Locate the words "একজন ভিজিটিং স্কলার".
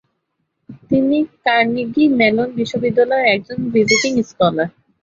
3.35-4.69